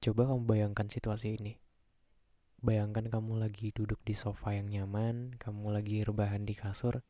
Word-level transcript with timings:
Coba 0.00 0.24
kamu 0.24 0.48
bayangkan 0.48 0.88
situasi 0.88 1.36
ini. 1.36 1.60
Bayangkan 2.64 3.12
kamu 3.12 3.36
lagi 3.36 3.68
duduk 3.68 4.00
di 4.00 4.16
sofa 4.16 4.56
yang 4.56 4.72
nyaman, 4.72 5.36
kamu 5.36 5.76
lagi 5.76 6.00
rebahan 6.00 6.48
di 6.48 6.56
kasur, 6.56 7.04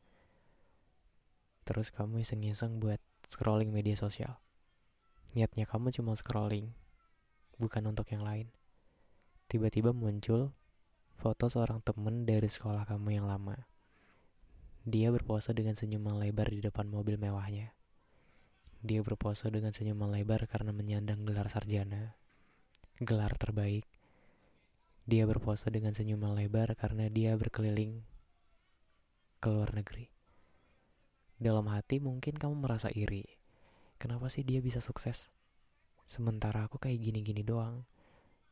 terus 1.63 1.87
kamu 1.87 2.19
iseng-iseng 2.19 2.83
buat 2.83 2.99
scrolling 3.31 3.71
media 3.71 3.95
sosial. 3.95 4.43
Niatnya 5.31 5.71
kamu 5.71 5.95
cuma 5.95 6.19
scrolling, 6.19 6.75
bukan 7.55 7.87
untuk 7.87 8.11
yang 8.11 8.27
lain. 8.27 8.51
Tiba-tiba 9.47 9.95
muncul 9.95 10.51
foto 11.15 11.47
seorang 11.47 11.79
temen 11.79 12.27
dari 12.27 12.51
sekolah 12.51 12.83
kamu 12.83 13.23
yang 13.23 13.27
lama. 13.31 13.71
Dia 14.83 15.15
berpose 15.15 15.55
dengan 15.55 15.79
senyuman 15.79 16.19
lebar 16.19 16.51
di 16.51 16.59
depan 16.59 16.91
mobil 16.91 17.15
mewahnya. 17.15 17.71
Dia 18.83 18.99
berpose 18.99 19.47
dengan 19.47 19.71
senyuman 19.71 20.11
lebar 20.11 20.43
karena 20.51 20.75
menyandang 20.75 21.23
gelar 21.23 21.47
sarjana, 21.47 22.19
gelar 23.01 23.33
terbaik. 23.33 23.89
Dia 25.09 25.25
berpose 25.25 25.73
dengan 25.73 25.97
senyuman 25.97 26.37
lebar 26.37 26.77
karena 26.77 27.09
dia 27.09 27.33
berkeliling 27.33 28.05
ke 29.41 29.47
luar 29.49 29.73
negeri. 29.73 30.13
Dalam 31.41 31.65
hati 31.73 31.97
mungkin 31.97 32.37
kamu 32.37 32.61
merasa 32.61 32.93
iri. 32.93 33.25
Kenapa 33.97 34.29
sih 34.29 34.45
dia 34.45 34.61
bisa 34.61 34.85
sukses? 34.85 35.33
Sementara 36.05 36.69
aku 36.69 36.77
kayak 36.77 37.01
gini-gini 37.01 37.41
doang. 37.41 37.89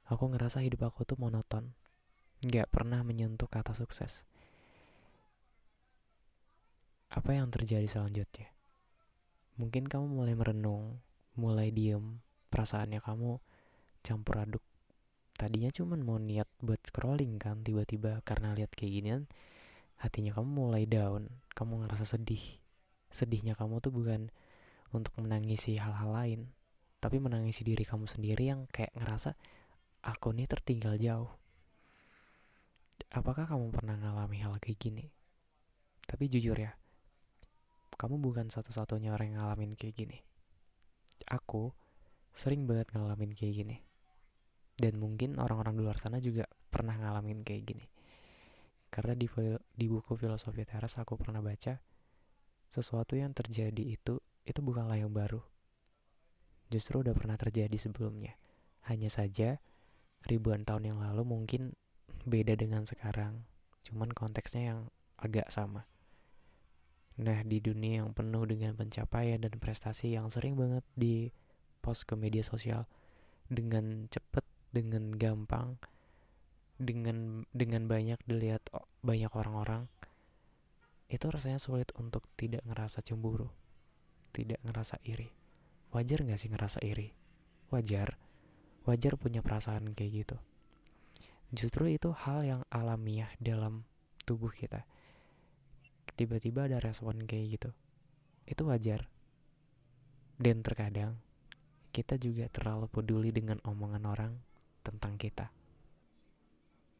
Aku 0.10 0.26
ngerasa 0.34 0.66
hidup 0.66 0.90
aku 0.90 1.06
tuh 1.06 1.22
monoton. 1.22 1.78
Gak 2.42 2.74
pernah 2.74 3.06
menyentuh 3.06 3.46
kata 3.46 3.78
sukses. 3.78 4.26
Apa 7.14 7.38
yang 7.38 7.54
terjadi 7.54 7.86
selanjutnya? 7.86 8.50
Mungkin 9.62 9.86
kamu 9.86 10.10
mulai 10.10 10.34
merenung, 10.34 10.98
mulai 11.38 11.70
diem, 11.70 12.26
perasaannya 12.50 12.98
kamu 12.98 13.38
campur 14.06 14.40
aduk. 14.42 14.64
Tadinya 15.40 15.72
cuman 15.72 16.04
mau 16.04 16.20
niat 16.20 16.48
buat 16.60 16.84
scrolling 16.84 17.40
kan 17.40 17.64
tiba-tiba 17.64 18.20
karena 18.28 18.52
lihat 18.52 18.76
kayak 18.76 18.92
ginian 18.92 19.22
hatinya 20.00 20.36
kamu 20.36 20.50
mulai 20.52 20.84
down. 20.84 21.32
Kamu 21.56 21.84
ngerasa 21.84 22.04
sedih. 22.04 22.42
Sedihnya 23.12 23.56
kamu 23.56 23.80
tuh 23.80 23.92
bukan 23.92 24.32
untuk 24.92 25.16
menangisi 25.20 25.80
hal-hal 25.80 26.12
lain 26.12 26.42
tapi 27.00 27.16
menangisi 27.16 27.64
diri 27.64 27.88
kamu 27.88 28.12
sendiri 28.12 28.52
yang 28.52 28.68
kayak 28.68 28.92
ngerasa 29.00 29.32
aku 30.04 30.36
nih 30.36 30.48
tertinggal 30.52 31.00
jauh. 31.00 31.32
Apakah 33.16 33.48
kamu 33.48 33.72
pernah 33.72 33.96
ngalami 33.96 34.44
hal 34.44 34.60
kayak 34.60 34.80
gini? 34.80 35.08
Tapi 36.04 36.28
jujur 36.28 36.60
ya 36.60 36.76
kamu 38.00 38.16
bukan 38.24 38.48
satu-satunya 38.48 39.12
orang 39.12 39.36
yang 39.36 39.44
ngalamin 39.44 39.76
kayak 39.76 39.92
gini. 39.92 40.24
Aku 41.28 41.76
sering 42.32 42.64
banget 42.64 42.96
ngalamin 42.96 43.36
kayak 43.36 43.56
gini 43.60 43.89
dan 44.80 44.96
mungkin 44.96 45.36
orang-orang 45.36 45.76
di 45.76 45.82
luar 45.84 46.00
sana 46.00 46.24
juga 46.24 46.48
pernah 46.72 46.96
ngalamin 46.96 47.44
kayak 47.44 47.64
gini. 47.68 47.86
Karena 48.90 49.14
di 49.14 49.28
di 49.76 49.86
buku 49.86 50.18
filosofi 50.18 50.66
teras 50.66 50.98
aku 50.98 51.20
pernah 51.20 51.44
baca 51.44 51.78
sesuatu 52.72 53.14
yang 53.20 53.36
terjadi 53.36 53.84
itu 53.84 54.18
itu 54.48 54.60
bukanlah 54.64 54.98
yang 54.98 55.14
baru. 55.14 55.44
Justru 56.72 57.06
udah 57.06 57.14
pernah 57.14 57.38
terjadi 57.38 57.76
sebelumnya. 57.78 58.40
Hanya 58.88 59.12
saja 59.12 59.62
ribuan 60.26 60.66
tahun 60.66 60.96
yang 60.96 61.00
lalu 61.04 61.28
mungkin 61.28 61.78
beda 62.26 62.58
dengan 62.58 62.88
sekarang. 62.88 63.46
Cuman 63.86 64.10
konteksnya 64.16 64.74
yang 64.74 64.80
agak 65.20 65.52
sama. 65.54 65.86
Nah 67.20 67.44
di 67.44 67.60
dunia 67.60 68.06
yang 68.06 68.16
penuh 68.16 68.48
dengan 68.48 68.80
pencapaian 68.80 69.44
dan 69.44 69.54
prestasi 69.60 70.16
yang 70.16 70.32
sering 70.32 70.56
banget 70.56 70.88
di 70.96 71.36
post 71.84 72.08
ke 72.08 72.16
media 72.16 72.42
sosial 72.42 72.88
dengan 73.52 74.08
cepet 74.08 74.49
dengan 74.70 75.12
gampang 75.14 75.78
dengan 76.80 77.44
dengan 77.52 77.90
banyak 77.90 78.22
dilihat 78.24 78.72
banyak 79.04 79.32
orang-orang 79.36 79.92
itu 81.10 81.26
rasanya 81.28 81.60
sulit 81.60 81.92
untuk 81.98 82.24
tidak 82.38 82.64
ngerasa 82.64 83.02
cemburu 83.02 83.50
tidak 84.32 84.62
ngerasa 84.64 85.02
iri. 85.06 85.30
Wajar 85.90 86.22
nggak 86.22 86.40
sih 86.40 86.50
ngerasa 86.54 86.80
iri? 86.86 87.14
Wajar. 87.74 88.18
Wajar 88.86 89.18
punya 89.18 89.42
perasaan 89.42 89.94
kayak 89.94 90.12
gitu. 90.26 90.38
Justru 91.50 91.90
itu 91.90 92.14
hal 92.14 92.46
yang 92.46 92.62
alamiah 92.70 93.30
dalam 93.42 93.86
tubuh 94.26 94.54
kita. 94.54 94.86
Tiba-tiba 96.14 96.70
ada 96.70 96.78
respon 96.78 97.26
kayak 97.26 97.46
gitu. 97.58 97.70
Itu 98.46 98.70
wajar. 98.70 99.10
Dan 100.40 100.62
terkadang 100.62 101.18
kita 101.90 102.22
juga 102.22 102.48
terlalu 102.54 102.86
peduli 102.88 103.34
dengan 103.34 103.58
omongan 103.66 104.04
orang 104.06 104.34
tentang 104.90 105.22
kita. 105.22 105.54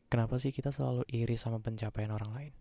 Kenapa 0.10 0.38
sih 0.42 0.50
kita 0.50 0.74
selalu 0.74 1.06
iri 1.10 1.38
sama 1.38 1.62
pencapaian 1.62 2.10
orang 2.10 2.32
lain? 2.34 2.54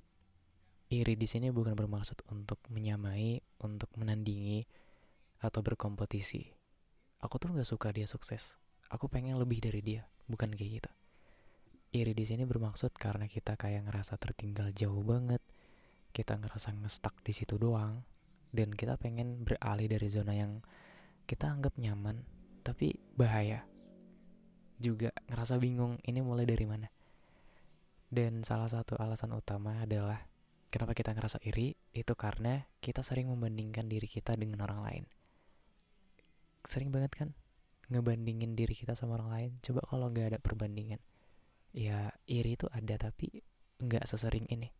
Iri 0.88 1.16
di 1.16 1.28
sini 1.28 1.52
bukan 1.52 1.76
bermaksud 1.76 2.25
untuk 2.32 2.60
menyamai, 2.72 3.40
untuk 3.60 3.92
menandingi, 3.96 4.64
atau 5.40 5.60
berkompetisi. 5.60 6.48
Aku 7.20 7.36
tuh 7.36 7.52
nggak 7.52 7.69
suka 7.69 7.92
dia 7.92 8.04
sukses. 8.04 8.56
Aku 8.88 9.08
pengen 9.08 9.36
lebih 9.36 9.60
dari 9.60 9.84
dia, 9.84 10.08
bukan 10.28 10.52
kayak 10.52 10.80
gitu. 10.80 10.90
Iri 11.92 12.12
di 12.12 12.24
sini 12.28 12.44
bermaksud 12.44 12.92
karena 12.96 13.28
kita 13.28 13.56
kayak 13.56 13.88
ngerasa 13.88 14.20
tertinggal 14.20 14.72
jauh 14.76 15.00
banget, 15.00 15.40
kita 16.12 16.36
ngerasa 16.36 16.72
ngestak 16.76 17.16
di 17.24 17.32
situ 17.32 17.56
doang, 17.56 18.04
dan 18.52 18.72
kita 18.72 19.00
pengen 19.00 19.44
beralih 19.44 19.88
dari 19.88 20.08
zona 20.12 20.36
yang 20.36 20.60
kita 21.24 21.48
anggap 21.48 21.76
nyaman, 21.81 22.24
tapi 22.60 22.96
bahaya 23.16 23.64
juga 24.78 25.10
ngerasa 25.26 25.58
bingung 25.58 25.98
ini 26.06 26.22
mulai 26.22 26.46
dari 26.46 26.64
mana. 26.64 26.88
Dan 28.08 28.40
salah 28.46 28.72
satu 28.72 28.96
alasan 28.96 29.36
utama 29.36 29.84
adalah 29.84 30.25
kenapa 30.72 30.96
kita 30.96 31.12
ngerasa 31.12 31.44
iri 31.44 31.76
itu 31.92 32.14
karena 32.16 32.64
kita 32.80 33.04
sering 33.04 33.28
membandingkan 33.28 33.84
diri 33.84 34.08
kita 34.08 34.32
dengan 34.38 34.64
orang 34.64 34.80
lain. 34.80 35.04
Sering 36.64 36.88
banget 36.88 37.12
kan 37.12 37.28
ngebandingin 37.92 38.56
diri 38.56 38.72
kita 38.72 38.96
sama 38.96 39.20
orang 39.20 39.30
lain. 39.32 39.50
Coba 39.60 39.84
kalau 39.84 40.08
nggak 40.08 40.36
ada 40.36 40.38
perbandingan, 40.40 41.00
ya 41.72 42.12
iri 42.28 42.56
itu 42.56 42.69
ada 42.72 42.96
tapi 42.96 43.44
nggak 43.81 44.08
sesering 44.08 44.48
ini. 44.48 44.72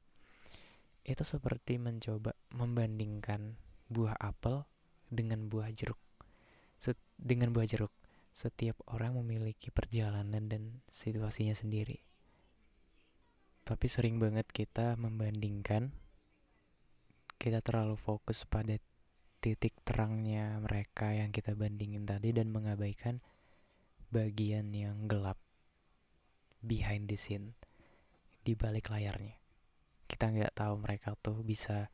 itu 1.09 1.25
seperti 1.25 1.81
mencoba 1.81 2.37
membandingkan 2.53 3.57
buah 3.89 4.13
apel 4.21 4.69
dengan 5.09 5.49
buah 5.49 5.73
jeruk. 5.73 5.97
Set, 6.77 7.01
dengan 7.17 7.49
buah 7.57 7.65
jeruk, 7.65 7.89
setiap 8.39 8.79
orang 8.87 9.19
memiliki 9.19 9.75
perjalanan 9.75 10.47
dan 10.47 10.87
situasinya 10.95 11.59
sendiri. 11.59 12.07
Tapi 13.67 13.87
sering 13.91 14.23
banget 14.23 14.47
kita 14.55 14.95
membandingkan, 14.95 15.91
kita 17.35 17.59
terlalu 17.67 17.99
fokus 17.99 18.47
pada 18.47 18.79
titik 19.43 19.75
terangnya 19.83 20.55
mereka 20.63 21.11
yang 21.19 21.35
kita 21.35 21.59
bandingin 21.59 22.07
tadi 22.07 22.31
dan 22.31 22.55
mengabaikan 22.55 23.19
bagian 24.15 24.71
yang 24.71 25.11
gelap 25.11 25.39
behind 26.63 27.11
the 27.11 27.19
scene 27.19 27.55
di 28.43 28.59
balik 28.59 28.91
layarnya 28.91 29.39
kita 30.09 30.33
nggak 30.33 30.57
tahu 30.57 30.81
mereka 30.81 31.15
tuh 31.21 31.45
bisa 31.45 31.93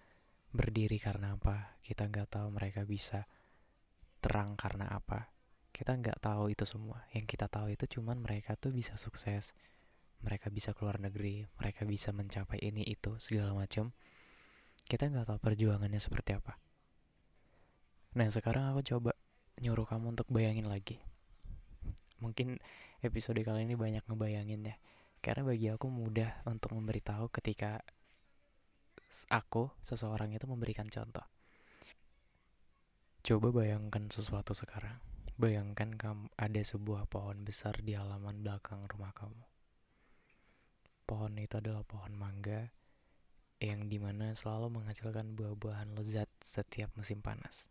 berdiri 0.54 1.02
karena 1.02 1.34
apa 1.34 1.76
kita 1.82 2.06
nggak 2.06 2.30
tahu 2.30 2.48
mereka 2.54 2.86
bisa 2.86 3.26
terang 4.22 4.54
karena 4.54 4.88
apa 4.88 5.33
kita 5.74 5.98
nggak 5.98 6.22
tahu 6.22 6.54
itu 6.54 6.62
semua. 6.62 7.02
Yang 7.10 7.34
kita 7.34 7.50
tahu 7.50 7.74
itu 7.74 7.98
cuman 7.98 8.22
mereka 8.22 8.54
tuh 8.54 8.70
bisa 8.70 8.94
sukses. 8.94 9.50
Mereka 10.22 10.48
bisa 10.54 10.70
keluar 10.72 11.02
negeri 11.02 11.50
mereka 11.58 11.82
bisa 11.82 12.14
mencapai 12.14 12.62
ini 12.62 12.86
itu 12.86 13.18
segala 13.18 13.52
macam 13.52 13.92
kita 14.86 15.10
nggak 15.10 15.26
tahu 15.26 15.38
perjuangannya 15.42 15.98
seperti 15.98 16.38
apa. 16.38 16.56
Nah 18.14 18.30
sekarang 18.30 18.70
aku 18.70 18.86
coba 18.86 19.12
nyuruh 19.58 19.84
kamu 19.84 20.14
untuk 20.14 20.30
bayangin 20.30 20.70
lagi. 20.70 21.02
Mungkin 22.22 22.62
episode 23.02 23.40
kali 23.42 23.66
ini 23.66 23.74
banyak 23.74 24.06
ngebayangin 24.06 24.70
ya. 24.70 24.76
Karena 25.24 25.42
bagi 25.44 25.72
aku 25.72 25.88
mudah 25.88 26.44
untuk 26.44 26.76
memberitahu 26.76 27.32
ketika 27.32 27.80
aku, 29.32 29.72
seseorang 29.80 30.36
itu 30.36 30.44
memberikan 30.44 30.84
contoh. 30.92 31.24
Coba 33.24 33.48
bayangkan 33.56 34.12
sesuatu 34.12 34.52
sekarang. 34.52 35.13
Bayangkan 35.34 35.98
kamu 35.98 36.30
ada 36.38 36.62
sebuah 36.62 37.10
pohon 37.10 37.42
besar 37.42 37.74
di 37.82 37.98
halaman 37.98 38.40
belakang 38.40 38.86
rumah 38.86 39.10
kamu. 39.10 39.42
Pohon 41.04 41.34
itu 41.42 41.58
adalah 41.58 41.82
pohon 41.82 42.14
mangga 42.14 42.70
yang 43.58 43.90
di 43.90 43.98
mana 43.98 44.32
selalu 44.32 44.78
menghasilkan 44.78 45.34
buah-buahan 45.34 45.98
lezat 45.98 46.30
setiap 46.38 46.94
musim 46.94 47.18
panas. 47.18 47.66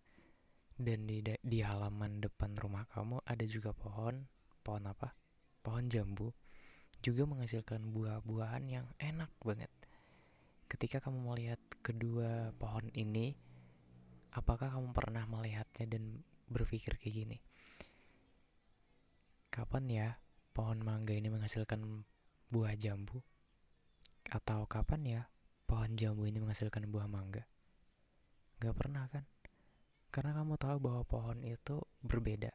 Dan 0.76 1.08
di, 1.08 1.24
di 1.24 1.60
halaman 1.64 2.20
depan 2.20 2.58
rumah 2.60 2.84
kamu 2.92 3.24
ada 3.24 3.46
juga 3.48 3.72
pohon, 3.72 4.28
pohon 4.60 4.84
apa? 4.90 5.16
Pohon 5.64 5.88
jambu, 5.88 6.36
juga 7.00 7.24
menghasilkan 7.24 7.96
buah-buahan 7.96 8.64
yang 8.68 8.88
enak 9.00 9.32
banget 9.40 9.72
ketika 10.74 10.98
kamu 11.06 11.22
melihat 11.22 11.62
kedua 11.86 12.50
pohon 12.58 12.90
ini, 12.98 13.38
apakah 14.34 14.74
kamu 14.74 14.90
pernah 14.90 15.22
melihatnya 15.30 15.86
dan 15.86 16.26
berpikir 16.50 16.98
kayak 16.98 17.14
gini? 17.14 17.38
Kapan 19.54 19.86
ya 19.86 20.08
pohon 20.50 20.82
mangga 20.82 21.14
ini 21.14 21.30
menghasilkan 21.30 22.02
buah 22.50 22.74
jambu? 22.74 23.22
Atau 24.34 24.66
kapan 24.66 25.02
ya 25.06 25.22
pohon 25.70 25.94
jambu 25.94 26.26
ini 26.26 26.42
menghasilkan 26.42 26.90
buah 26.90 27.06
mangga? 27.06 27.46
Gak 28.58 28.74
pernah 28.74 29.06
kan? 29.14 29.30
Karena 30.10 30.34
kamu 30.42 30.58
tahu 30.58 30.78
bahwa 30.82 31.06
pohon 31.06 31.46
itu 31.46 31.78
berbeda. 32.02 32.50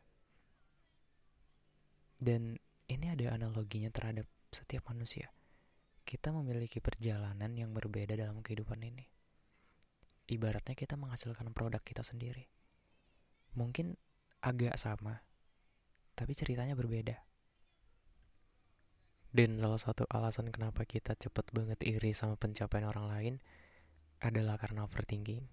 Dan 2.18 2.58
ini 2.90 3.06
ada 3.14 3.38
analoginya 3.38 3.94
terhadap 3.94 4.26
setiap 4.50 4.90
manusia 4.90 5.30
kita 6.08 6.32
memiliki 6.32 6.80
perjalanan 6.80 7.52
yang 7.52 7.76
berbeda 7.76 8.16
dalam 8.16 8.40
kehidupan 8.40 8.80
ini. 8.80 9.04
Ibaratnya 10.24 10.72
kita 10.72 10.96
menghasilkan 10.96 11.52
produk 11.52 11.84
kita 11.84 12.00
sendiri. 12.00 12.48
Mungkin 13.52 13.92
agak 14.40 14.80
sama, 14.80 15.20
tapi 16.18 16.34
ceritanya 16.34 16.74
berbeda. 16.74 17.14
Dan 19.30 19.54
salah 19.54 19.78
satu 19.78 20.02
alasan 20.10 20.50
kenapa 20.50 20.82
kita 20.82 21.14
cepet 21.14 21.54
banget 21.54 21.78
iri 21.86 22.10
sama 22.10 22.34
pencapaian 22.34 22.90
orang 22.90 23.06
lain 23.06 23.34
adalah 24.18 24.58
karena 24.58 24.82
overthinking. 24.82 25.46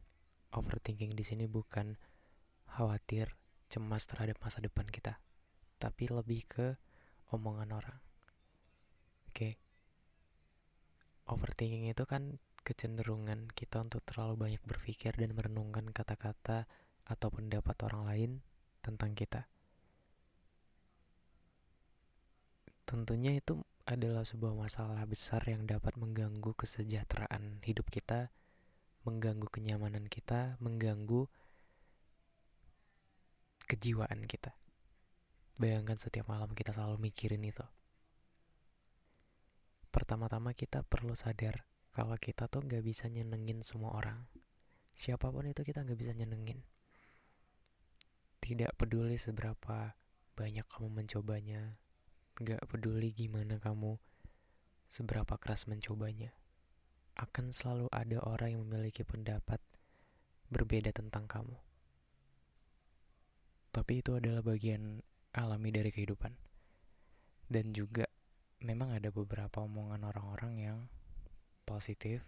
Overthinking 0.58 1.14
di 1.14 1.22
sini 1.22 1.46
bukan 1.46 2.02
khawatir, 2.66 3.38
cemas 3.70 4.10
terhadap 4.10 4.42
masa 4.42 4.58
depan 4.58 4.90
kita, 4.90 5.22
tapi 5.78 6.10
lebih 6.10 6.50
ke 6.50 6.68
omongan 7.30 7.70
orang. 7.78 8.00
Oke, 9.30 9.38
okay 9.38 9.54
overthinking 11.26 11.90
itu 11.90 12.06
kan 12.06 12.38
kecenderungan 12.66 13.50
kita 13.54 13.82
untuk 13.82 14.02
terlalu 14.06 14.50
banyak 14.50 14.62
berpikir 14.66 15.14
dan 15.14 15.34
merenungkan 15.38 15.90
kata-kata 15.90 16.66
atau 17.06 17.28
pendapat 17.30 17.78
orang 17.86 18.04
lain 18.10 18.32
tentang 18.82 19.14
kita. 19.14 19.46
Tentunya 22.86 23.34
itu 23.38 23.66
adalah 23.86 24.26
sebuah 24.26 24.54
masalah 24.54 25.02
besar 25.10 25.42
yang 25.46 25.66
dapat 25.66 25.98
mengganggu 25.98 26.54
kesejahteraan 26.54 27.66
hidup 27.66 27.90
kita, 27.90 28.34
mengganggu 29.06 29.50
kenyamanan 29.50 30.06
kita, 30.10 30.58
mengganggu 30.62 31.26
kejiwaan 33.66 34.30
kita. 34.30 34.54
Bayangkan 35.58 35.98
setiap 35.98 36.30
malam 36.30 36.54
kita 36.54 36.74
selalu 36.74 37.10
mikirin 37.10 37.42
itu 37.42 37.66
pertama-tama 39.96 40.52
kita 40.52 40.84
perlu 40.84 41.16
sadar 41.16 41.64
kalau 41.96 42.20
kita 42.20 42.52
tuh 42.52 42.68
nggak 42.68 42.84
bisa 42.84 43.08
nyenengin 43.08 43.64
semua 43.64 43.96
orang. 43.96 44.28
Siapa 44.92 45.32
pun 45.32 45.48
itu 45.48 45.64
kita 45.64 45.88
nggak 45.88 45.96
bisa 45.96 46.12
nyenengin. 46.12 46.60
Tidak 48.44 48.76
peduli 48.76 49.16
seberapa 49.16 49.96
banyak 50.36 50.68
kamu 50.68 50.92
mencobanya, 50.92 51.80
nggak 52.36 52.68
peduli 52.68 53.16
gimana 53.16 53.56
kamu 53.64 53.96
seberapa 54.92 55.40
keras 55.40 55.72
mencobanya. 55.72 56.36
Akan 57.16 57.56
selalu 57.56 57.88
ada 57.96 58.20
orang 58.28 58.60
yang 58.60 58.62
memiliki 58.68 59.08
pendapat 59.08 59.64
berbeda 60.52 60.92
tentang 60.92 61.32
kamu. 61.32 61.56
Tapi 63.72 64.04
itu 64.04 64.16
adalah 64.20 64.44
bagian 64.44 65.00
alami 65.36 65.72
dari 65.72 65.92
kehidupan. 65.92 66.36
Dan 67.48 67.72
juga 67.72 68.08
memang 68.64 68.92
ada 68.92 69.12
beberapa 69.12 69.64
omongan 69.64 70.04
orang-orang 70.04 70.54
yang 70.60 70.80
positif, 71.68 72.24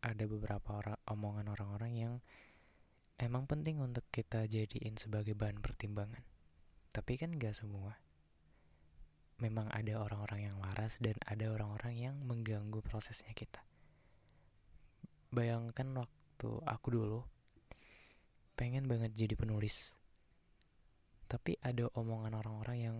ada 0.00 0.24
beberapa 0.24 0.84
orang, 0.84 1.00
omongan 1.08 1.52
orang-orang 1.52 1.92
yang 1.96 2.14
emang 3.16 3.48
penting 3.48 3.80
untuk 3.80 4.04
kita 4.12 4.44
jadiin 4.44 5.00
sebagai 5.00 5.32
bahan 5.32 5.64
pertimbangan. 5.64 6.24
Tapi 6.92 7.16
kan 7.20 7.32
gak 7.36 7.56
semua. 7.56 8.05
Memang 9.36 9.68
ada 9.68 10.00
orang-orang 10.00 10.48
yang 10.48 10.56
waras 10.56 10.96
dan 10.96 11.16
ada 11.28 11.52
orang-orang 11.52 11.94
yang 11.96 12.16
mengganggu 12.24 12.80
prosesnya 12.80 13.36
kita. 13.36 13.60
Bayangkan 15.28 15.92
waktu 15.92 16.50
aku 16.64 16.86
dulu 16.88 17.20
pengen 18.56 18.88
banget 18.88 19.12
jadi 19.12 19.36
penulis. 19.36 19.92
Tapi 21.28 21.60
ada 21.60 21.92
omongan 21.92 22.38
orang-orang 22.38 22.78
yang 22.80 22.98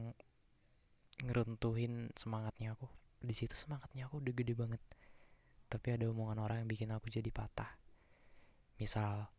ngeruntuhin 1.24 2.12
semangatnya 2.12 2.76
aku 2.76 2.92
di 3.24 3.32
situ 3.32 3.56
semangatnya 3.56 4.06
aku 4.06 4.20
udah 4.20 4.34
gede 4.36 4.52
banget 4.52 4.82
tapi 5.66 5.96
ada 5.96 6.06
omongan 6.12 6.38
orang 6.44 6.56
yang 6.62 6.68
bikin 6.68 6.92
aku 6.92 7.08
jadi 7.08 7.32
patah 7.32 7.72
misal 8.76 9.32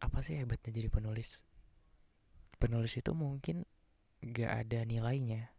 apa 0.00 0.18
sih 0.24 0.40
hebatnya 0.40 0.72
jadi 0.72 0.88
penulis 0.88 1.44
penulis 2.56 2.96
itu 2.96 3.12
mungkin 3.12 3.68
gak 4.22 4.66
ada 4.66 4.82
nilainya. 4.82 5.54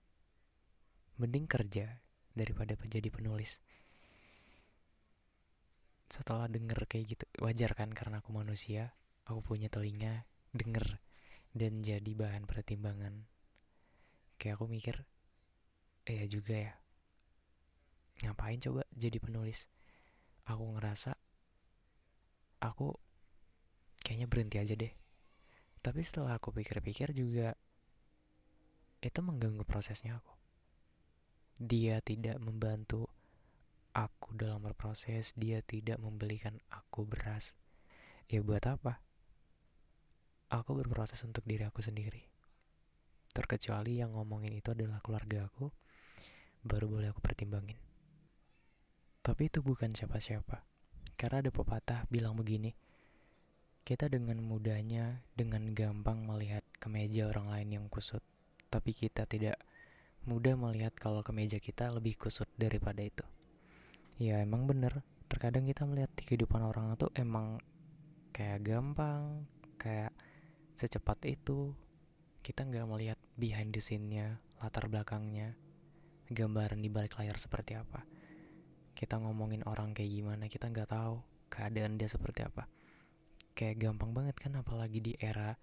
Mending 1.19 1.47
kerja 1.47 1.99
daripada 2.35 2.75
jadi 2.75 3.07
penulis. 3.11 3.59
Setelah 6.09 6.49
denger 6.49 6.89
kayak 6.89 7.05
gitu 7.15 7.25
wajar 7.43 7.77
kan 7.77 7.93
karena 7.93 8.23
aku 8.23 8.33
manusia 8.33 8.97
aku 9.29 9.45
punya 9.53 9.69
telinga 9.69 10.25
denger 10.57 10.97
dan 11.53 11.85
jadi 11.85 12.11
bahan 12.17 12.49
pertimbangan. 12.49 13.29
Kayak 14.41 14.57
aku 14.57 14.65
mikir 14.65 14.95
eh 16.09 16.23
ya 16.23 16.25
juga 16.25 16.55
ya. 16.57 16.73
Ngapain 18.25 18.57
coba 18.57 18.83
jadi 18.91 19.21
penulis? 19.21 19.69
Aku 20.49 20.65
ngerasa 20.73 21.13
aku 22.59 22.97
kayaknya 24.01 24.25
berhenti 24.25 24.57
aja 24.57 24.73
deh. 24.73 24.91
Tapi 25.79 26.01
setelah 26.03 26.41
aku 26.41 26.51
pikir-pikir 26.51 27.13
juga 27.13 27.55
itu 28.99 29.19
mengganggu 29.23 29.63
prosesnya 29.63 30.19
aku. 30.19 30.35
Dia 31.59 31.99
tidak 32.03 32.39
membantu 32.39 33.07
aku 33.95 34.37
dalam 34.37 34.61
berproses 34.63 35.33
dia 35.35 35.59
tidak 35.65 35.99
membelikan 35.99 36.59
aku 36.71 37.03
beras. 37.03 37.51
Ya 38.29 38.39
buat 38.45 38.63
apa? 38.63 39.01
Aku 40.49 40.77
berproses 40.77 41.21
untuk 41.25 41.45
diri 41.45 41.65
aku 41.65 41.81
sendiri. 41.81 42.25
Terkecuali 43.33 44.01
yang 44.01 44.17
ngomongin 44.17 44.53
itu 44.55 44.73
adalah 44.73 45.01
keluarga 45.01 45.45
aku 45.45 45.69
baru 46.65 46.89
boleh 46.91 47.07
aku 47.13 47.21
pertimbangin. 47.21 47.77
Tapi 49.23 49.47
itu 49.51 49.61
bukan 49.61 49.93
siapa-siapa. 49.93 50.65
Karena 51.19 51.43
ada 51.43 51.51
pepatah 51.51 52.07
bilang 52.07 52.33
begini, 52.39 52.71
kita 53.83 54.07
dengan 54.07 54.39
mudahnya, 54.39 55.27
dengan 55.35 55.75
gampang 55.75 56.23
melihat 56.23 56.63
kemeja 56.79 57.27
orang 57.27 57.51
lain 57.51 57.69
yang 57.75 57.85
kusut, 57.91 58.23
tapi 58.69 58.93
kita 58.93 59.25
tidak 59.25 59.57
mudah 60.23 60.53
melihat 60.55 60.93
kalau 60.95 61.25
kemeja 61.25 61.57
kita 61.57 61.89
lebih 61.89 62.15
kusut 62.15 62.47
daripada 62.55 63.01
itu. 63.03 63.25
Ya 64.21 64.39
emang 64.39 64.69
bener, 64.69 65.03
terkadang 65.27 65.65
kita 65.65 65.83
melihat 65.89 66.11
di 66.13 66.23
kehidupan 66.23 66.61
orang 66.61 66.93
itu 66.93 67.09
emang 67.17 67.57
kayak 68.31 68.63
gampang, 68.63 69.49
kayak 69.81 70.13
secepat 70.77 71.25
itu. 71.27 71.73
Kita 72.39 72.63
nggak 72.63 72.87
melihat 72.87 73.19
behind 73.35 73.75
the 73.75 73.83
scene-nya, 73.83 74.39
latar 74.63 74.87
belakangnya, 74.87 75.59
gambaran 76.29 76.79
di 76.79 76.89
balik 76.93 77.17
layar 77.17 77.41
seperti 77.41 77.73
apa 77.73 78.05
kita 78.99 79.15
ngomongin 79.15 79.63
orang 79.63 79.95
kayak 79.95 80.11
gimana 80.11 80.51
kita 80.51 80.67
nggak 80.67 80.91
tahu 80.91 81.23
keadaan 81.49 81.95
dia 81.95 82.11
seperti 82.11 82.43
apa 82.43 82.67
kayak 83.55 83.81
gampang 83.81 84.11
banget 84.11 84.35
kan 84.35 84.53
apalagi 84.59 84.99
di 84.99 85.13
era 85.17 85.57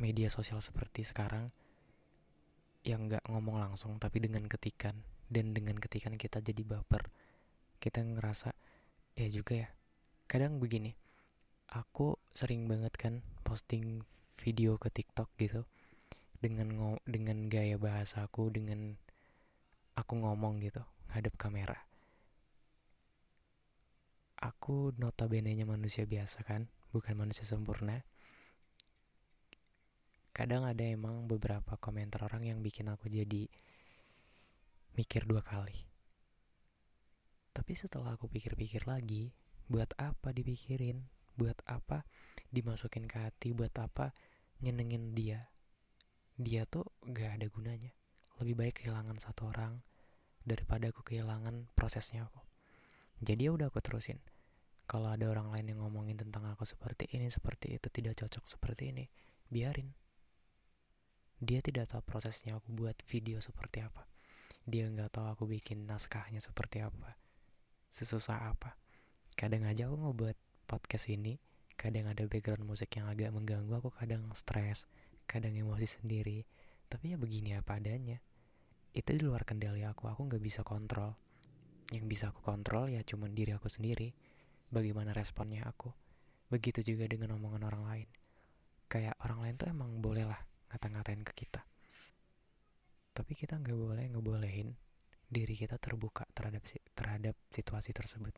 media 0.00 0.30
sosial 0.30 0.62
seperti 0.62 1.02
sekarang 1.02 1.52
yang 2.88 3.12
nggak 3.12 3.28
ngomong 3.28 3.60
langsung 3.60 4.00
tapi 4.00 4.24
dengan 4.24 4.48
ketikan. 4.48 5.04
Dan 5.28 5.52
dengan 5.52 5.76
ketikan 5.76 6.16
kita 6.16 6.40
jadi 6.40 6.64
baper. 6.64 7.12
Kita 7.76 8.00
ngerasa 8.00 8.56
ya 9.12 9.28
juga 9.28 9.60
ya. 9.60 9.68
Kadang 10.24 10.56
begini 10.56 10.96
aku 11.68 12.16
sering 12.32 12.64
banget 12.64 12.96
kan 12.96 13.20
posting 13.44 14.08
video 14.40 14.80
ke 14.80 14.88
TikTok 14.88 15.28
gitu. 15.36 15.68
Dengan 16.40 16.72
ngo 16.72 16.90
dengan 17.04 17.52
gaya 17.52 17.76
bahasaku 17.76 18.56
dengan 18.56 18.96
aku 20.00 20.24
ngomong 20.24 20.64
gitu 20.64 20.80
ngadep 21.12 21.36
kamera. 21.36 21.76
Aku 24.38 24.94
notabene-nya 24.94 25.66
manusia 25.66 26.06
biasa 26.06 26.46
kan, 26.46 26.70
bukan 26.94 27.18
manusia 27.18 27.42
sempurna. 27.42 28.06
Kadang 30.38 30.62
ada 30.62 30.86
emang 30.86 31.26
beberapa 31.26 31.74
komentar 31.82 32.22
orang 32.22 32.46
yang 32.46 32.62
bikin 32.62 32.86
aku 32.86 33.10
jadi 33.10 33.50
mikir 34.94 35.26
dua 35.26 35.42
kali. 35.42 35.74
Tapi 37.50 37.74
setelah 37.74 38.14
aku 38.14 38.30
pikir-pikir 38.30 38.86
lagi, 38.86 39.34
buat 39.66 39.90
apa 39.98 40.30
dipikirin? 40.30 41.10
Buat 41.34 41.58
apa 41.66 42.06
dimasukin 42.54 43.10
ke 43.10 43.18
hati? 43.18 43.50
Buat 43.50 43.82
apa 43.82 44.14
nyenengin 44.62 45.10
dia? 45.10 45.50
Dia 46.38 46.70
tuh 46.70 46.86
gak 47.02 47.42
ada 47.42 47.46
gunanya. 47.50 47.90
Lebih 48.38 48.54
baik 48.54 48.74
kehilangan 48.78 49.18
satu 49.18 49.50
orang 49.50 49.82
daripada 50.46 50.86
aku 50.94 51.02
kehilangan 51.02 51.66
prosesnya 51.74 52.30
aku. 52.30 52.38
Jadi 53.26 53.50
ya 53.50 53.58
udah 53.58 53.74
aku 53.74 53.82
terusin. 53.82 54.22
Kalau 54.86 55.10
ada 55.10 55.26
orang 55.26 55.50
lain 55.50 55.74
yang 55.74 55.82
ngomongin 55.82 56.14
tentang 56.14 56.46
aku 56.46 56.62
seperti 56.62 57.10
ini, 57.10 57.26
seperti 57.26 57.74
itu, 57.74 57.90
tidak 57.90 58.22
cocok 58.22 58.46
seperti 58.46 58.94
ini, 58.94 59.10
biarin. 59.50 59.98
Dia 61.38 61.62
tidak 61.62 61.94
tahu 61.94 62.02
prosesnya 62.02 62.58
aku 62.58 62.74
buat 62.74 62.98
video 63.06 63.38
seperti 63.38 63.82
apa. 63.82 64.06
Dia 64.66 64.90
nggak 64.90 65.14
tahu 65.14 65.26
aku 65.26 65.44
bikin 65.46 65.86
naskahnya 65.86 66.42
seperti 66.42 66.82
apa. 66.82 67.16
Sesusah 67.94 68.50
apa. 68.50 68.76
Kadang 69.38 69.64
aja 69.64 69.86
aku 69.86 69.96
ngebuat 69.96 70.36
podcast 70.66 71.08
ini, 71.08 71.38
kadang 71.78 72.10
ada 72.10 72.26
background 72.26 72.66
musik 72.66 72.90
yang 72.98 73.06
agak 73.06 73.30
mengganggu 73.30 73.70
aku, 73.70 73.94
kadang 73.94 74.26
stres, 74.34 74.90
kadang 75.30 75.54
emosi 75.54 75.86
sendiri. 75.86 76.42
Tapi 76.90 77.14
ya 77.14 77.16
begini 77.16 77.54
apa 77.54 77.78
adanya. 77.78 78.18
Itu 78.90 79.14
di 79.14 79.22
luar 79.22 79.46
kendali 79.46 79.86
aku, 79.86 80.10
aku 80.10 80.26
nggak 80.26 80.42
bisa 80.42 80.66
kontrol 80.66 81.14
yang 81.88 82.04
bisa 82.04 82.28
aku 82.28 82.44
kontrol 82.44 82.88
ya 82.92 83.00
cuman 83.00 83.32
diri 83.32 83.56
aku 83.56 83.72
sendiri 83.72 84.12
bagaimana 84.68 85.16
responnya 85.16 85.64
aku 85.64 85.88
begitu 86.52 86.84
juga 86.84 87.08
dengan 87.08 87.36
omongan 87.40 87.64
orang 87.64 87.84
lain 87.88 88.08
kayak 88.92 89.16
orang 89.24 89.40
lain 89.44 89.54
tuh 89.56 89.68
emang 89.72 90.00
boleh 90.00 90.28
lah 90.28 90.40
ngata-ngatain 90.70 91.22
ke 91.24 91.32
kita. 91.44 91.64
Tapi 93.12 93.32
kita 93.34 93.58
nggak 93.58 93.74
boleh 93.76 94.06
ngebolehin 94.12 94.72
diri 95.28 95.54
kita 95.58 95.76
terbuka 95.76 96.24
terhadap 96.32 96.64
terhadap 96.96 97.34
situasi 97.52 97.92
tersebut. 97.92 98.32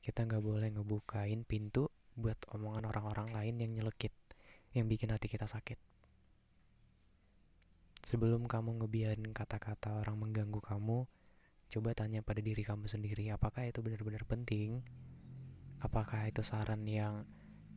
Kita 0.00 0.24
nggak 0.24 0.40
boleh 0.40 0.68
ngebukain 0.72 1.44
pintu 1.44 1.92
buat 2.16 2.38
omongan 2.52 2.88
orang-orang 2.88 3.34
lain 3.36 3.56
yang 3.60 3.72
nyelekit 3.80 4.12
yang 4.72 4.86
bikin 4.86 5.10
hati 5.12 5.28
kita 5.28 5.44
sakit. 5.50 5.76
Sebelum 8.06 8.48
kamu 8.48 8.80
ngebiarin 8.80 9.30
kata-kata 9.36 10.00
orang 10.00 10.16
mengganggu 10.16 10.58
kamu 10.62 11.04
Coba 11.70 11.94
tanya 11.94 12.18
pada 12.18 12.42
diri 12.42 12.66
kamu 12.66 12.90
sendiri, 12.90 13.30
apakah 13.30 13.62
itu 13.62 13.78
benar-benar 13.78 14.26
penting? 14.26 14.82
Apakah 15.78 16.26
itu 16.26 16.42
saran 16.42 16.82
yang 16.82 17.22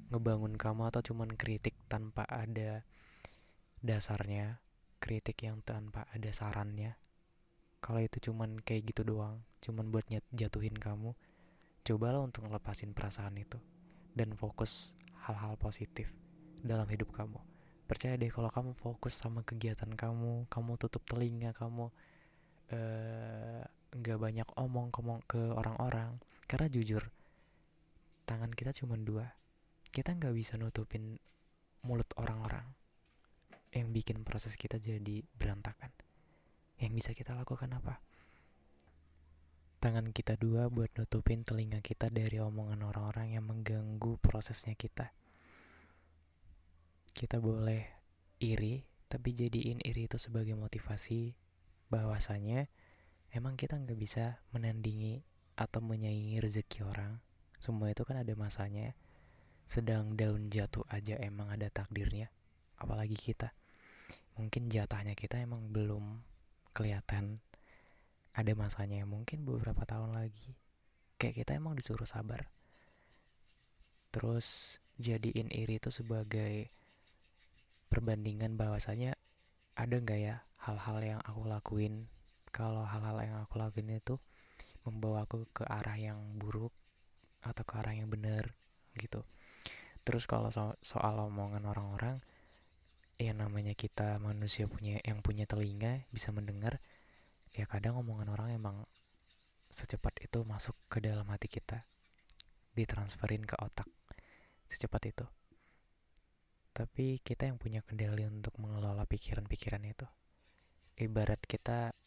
ngebangun 0.09 0.57
kamu 0.57 0.89
atau 0.89 1.05
cuman 1.13 1.37
kritik 1.37 1.77
tanpa 1.85 2.25
ada 2.25 2.81
dasarnya? 3.83 4.63
Kritik 5.03 5.43
yang 5.43 5.59
tanpa 5.61 6.07
ada 6.15 6.31
sarannya? 6.31 6.95
Kalau 7.83 7.99
itu 7.99 8.31
cuman 8.31 8.63
kayak 8.63 8.95
gitu 8.95 9.03
doang, 9.03 9.43
cuman 9.59 9.91
buat 9.91 10.07
jatuhin 10.31 10.79
kamu, 10.79 11.11
cobalah 11.83 12.23
untuk 12.23 12.47
ngelepasin 12.47 12.95
perasaan 12.95 13.35
itu 13.35 13.59
dan 14.15 14.31
fokus 14.39 14.95
hal-hal 15.27 15.59
positif 15.59 16.07
dalam 16.63 16.87
hidup 16.87 17.11
kamu. 17.11 17.43
Percaya 17.83 18.15
deh 18.15 18.31
kalau 18.31 18.47
kamu 18.47 18.71
fokus 18.79 19.19
sama 19.19 19.43
kegiatan 19.43 19.91
kamu, 19.91 20.47
kamu 20.47 20.71
tutup 20.79 21.03
telinga 21.03 21.51
kamu, 21.51 21.91
uh, 22.71 23.61
nggak 23.93 24.17
banyak 24.17 24.47
omong 24.57 24.89
ngomong 24.89 25.21
ke 25.29 25.37
orang-orang 25.53 26.17
karena 26.49 26.65
jujur 26.65 27.13
tangan 28.25 28.49
kita 28.49 28.73
cuma 28.73 28.97
dua 28.97 29.37
kita 29.93 30.17
nggak 30.17 30.33
bisa 30.33 30.57
nutupin 30.57 31.21
mulut 31.85 32.09
orang-orang 32.17 32.65
yang 33.73 33.89
bikin 33.89 34.21
proses 34.21 34.53
kita 34.53 34.77
jadi 34.77 35.25
berantakan. 35.37 35.89
Yang 36.77 36.91
bisa 37.01 37.11
kita 37.17 37.33
lakukan 37.33 37.73
apa? 37.73 37.99
Tangan 39.81 40.15
kita 40.15 40.39
dua 40.39 40.71
buat 40.71 40.93
nutupin 40.95 41.43
telinga 41.43 41.83
kita 41.83 42.07
dari 42.07 42.39
omongan 42.39 42.87
orang-orang 42.87 43.35
yang 43.35 43.43
mengganggu 43.43 44.15
prosesnya 44.23 44.77
kita. 44.79 45.11
Kita 47.11 47.43
boleh 47.43 47.83
iri 48.39 48.87
tapi 49.11 49.35
jadiin 49.35 49.83
iri 49.85 50.09
itu 50.09 50.17
sebagai 50.17 50.57
motivasi 50.57 51.37
bahwasanya 51.91 52.65
emang 53.29 53.53
kita 53.53 53.77
nggak 53.77 53.99
bisa 53.99 54.41
menandingi 54.55 55.21
atau 55.53 55.83
menyaingi 55.83 56.41
rezeki 56.41 56.81
orang. 56.87 57.21
Semua 57.61 57.93
itu 57.93 58.01
kan 58.07 58.17
ada 58.17 58.33
masanya. 58.33 58.97
Sedang 59.69 60.17
daun 60.17 60.49
jatuh 60.49 60.83
aja 60.89 61.19
emang 61.21 61.53
ada 61.53 61.69
takdirnya. 61.69 62.33
Apalagi 62.79 63.15
kita 63.15 63.53
mungkin 64.35 64.69
jatahnya 64.69 65.13
kita 65.13 65.41
emang 65.41 65.69
belum 65.69 66.21
kelihatan 66.73 67.39
ada 68.33 68.51
masanya 68.57 69.05
mungkin 69.05 69.45
beberapa 69.45 69.85
tahun 69.85 70.17
lagi. 70.17 70.57
Kayak 71.21 71.45
kita 71.45 71.51
emang 71.61 71.77
disuruh 71.77 72.09
sabar. 72.09 72.49
Terus 74.09 74.77
jadiin 74.97 75.53
iri 75.53 75.77
itu 75.77 75.93
sebagai 75.93 76.73
perbandingan 77.93 78.57
bahwasanya 78.57 79.13
ada 79.77 79.95
nggak 79.97 80.19
ya 80.21 80.35
hal-hal 80.65 80.97
yang 81.01 81.21
aku 81.21 81.45
lakuin? 81.45 82.09
Kalau 82.49 82.85
hal-hal 82.85 83.17
yang 83.21 83.37
aku 83.41 83.61
lakuin 83.61 84.01
itu 84.01 84.17
membawa 84.85 85.29
aku 85.29 85.45
ke 85.53 85.63
arah 85.69 85.97
yang 85.97 86.19
buruk 86.37 86.73
atau 87.45 87.63
ke 87.65 87.73
arah 87.77 87.93
yang 87.93 88.09
benar 88.09 88.57
gitu. 88.97 89.21
Terus 90.03 90.25
kalau 90.25 90.49
so 90.49 90.75
soal 90.83 91.21
omongan 91.21 91.63
orang-orang 91.69 92.19
ya 93.21 93.31
namanya 93.31 93.77
kita 93.77 94.17
manusia 94.17 94.65
punya 94.65 94.99
yang 95.05 95.21
punya 95.21 95.45
telinga 95.45 96.05
bisa 96.09 96.33
mendengar 96.33 96.81
ya 97.53 97.69
kadang 97.69 98.01
omongan 98.01 98.33
orang 98.33 98.49
emang 98.57 98.77
secepat 99.69 100.21
itu 100.25 100.41
masuk 100.45 100.73
ke 100.89 101.01
dalam 101.01 101.25
hati 101.29 101.49
kita 101.49 101.85
ditransferin 102.73 103.45
ke 103.45 103.53
otak 103.61 103.89
secepat 104.69 105.13
itu 105.13 105.25
tapi 106.73 107.21
kita 107.21 107.49
yang 107.49 107.61
punya 107.61 107.85
kendali 107.85 108.25
untuk 108.25 108.57
mengelola 108.57 109.05
pikiran-pikiran 109.05 109.85
itu 109.85 110.09
ibarat 110.97 111.41
kita 111.41 111.97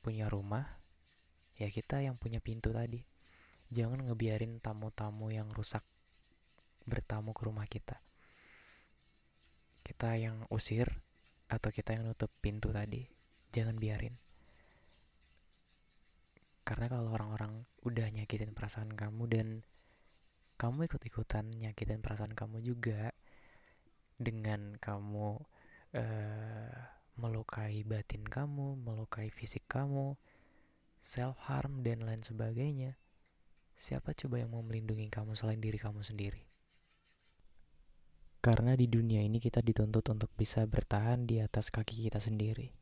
punya 0.00 0.28
rumah, 0.28 0.80
ya 1.56 1.68
kita 1.68 2.00
yang 2.00 2.16
punya 2.16 2.40
pintu 2.40 2.72
tadi. 2.72 3.00
Jangan 3.72 4.04
ngebiarin 4.04 4.60
tamu-tamu 4.60 5.32
yang 5.32 5.48
rusak 5.52 5.80
bertamu 6.84 7.32
ke 7.32 7.42
rumah 7.48 7.64
kita. 7.64 8.00
Kita 9.84 10.16
yang 10.16 10.48
usir 10.48 10.88
atau 11.46 11.68
kita 11.68 11.92
yang 11.94 12.08
nutup 12.08 12.32
pintu 12.40 12.72
tadi. 12.72 13.04
Jangan 13.52 13.76
biarin. 13.76 14.16
Karena 16.64 16.88
kalau 16.88 17.12
orang-orang 17.12 17.68
udah 17.84 18.08
nyakitin 18.08 18.56
perasaan 18.56 18.96
kamu 18.96 19.22
dan 19.28 19.48
kamu 20.56 20.88
ikut-ikutan 20.88 21.52
nyakitin 21.52 22.00
perasaan 22.00 22.32
kamu 22.32 22.64
juga 22.64 23.12
dengan 24.16 24.80
kamu 24.80 25.44
uh, 25.92 26.76
melukai 27.20 27.84
batin 27.84 28.24
kamu, 28.24 28.80
melukai 28.80 29.28
fisik 29.28 29.68
kamu, 29.68 30.16
self 31.04 31.36
harm 31.46 31.84
dan 31.84 32.02
lain 32.02 32.24
sebagainya. 32.24 32.96
siapa 33.74 34.14
coba 34.14 34.38
yang 34.38 34.54
mau 34.54 34.62
melindungi 34.62 35.10
kamu 35.10 35.34
selain 35.34 35.58
diri 35.58 35.76
kamu 35.76 36.00
sendiri? 36.06 36.46
Karena 38.44 38.76
di 38.76 38.84
dunia 38.84 39.24
ini 39.24 39.40
kita 39.40 39.64
dituntut 39.64 40.04
untuk 40.12 40.28
bisa 40.36 40.68
bertahan 40.68 41.24
di 41.24 41.40
atas 41.40 41.72
kaki 41.72 42.04
kita 42.04 42.20
sendiri. 42.20 42.76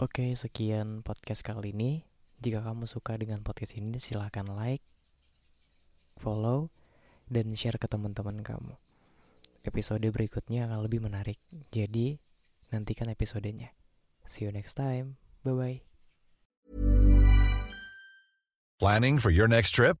Oke, 0.00 0.32
sekian 0.32 1.04
podcast 1.04 1.44
kali 1.44 1.76
ini. 1.76 2.08
Jika 2.40 2.64
kamu 2.64 2.88
suka 2.88 3.20
dengan 3.20 3.44
podcast 3.44 3.76
ini, 3.76 4.00
silahkan 4.00 4.48
like, 4.48 4.80
follow, 6.16 6.72
dan 7.28 7.52
share 7.52 7.76
ke 7.76 7.84
teman-teman 7.84 8.40
kamu. 8.40 8.80
Episode 9.68 10.08
berikutnya 10.08 10.64
akan 10.64 10.80
lebih 10.80 11.04
menarik, 11.04 11.36
jadi 11.68 12.16
nantikan 12.72 13.12
episodenya. 13.12 13.76
See 14.24 14.48
you 14.48 14.50
next 14.50 14.80
time. 14.80 15.20
Bye-bye. 15.44 15.84
Planning 18.80 19.20
for 19.20 19.28
your 19.28 19.46
next 19.46 19.76
trip? 19.76 20.00